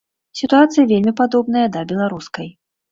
Сітуацыя 0.39 0.87
вельмі 0.93 1.15
падобная 1.21 1.67
да 1.77 1.87
беларускай. 1.95 2.55